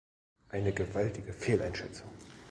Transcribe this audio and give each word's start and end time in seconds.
Eine 0.49 0.71
gewaltige 0.73 1.31
Fehleinschätzung! 1.31 2.09